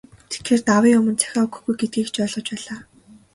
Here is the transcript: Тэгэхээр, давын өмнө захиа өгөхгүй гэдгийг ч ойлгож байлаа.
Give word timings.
Тэгэхээр, 0.29 0.61
давын 0.69 0.97
өмнө 0.99 1.15
захиа 1.21 1.41
өгөхгүй 1.45 1.75
гэдгийг 1.79 2.07
ч 2.11 2.15
ойлгож 2.23 2.47
байлаа. 2.51 2.79